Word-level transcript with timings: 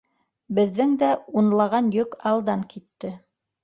Беҙҙең 0.59 0.95
дә 1.03 1.11
унлаған 1.43 1.95
йөк 2.01 2.19
алдан 2.35 2.69
китте. 2.77 3.19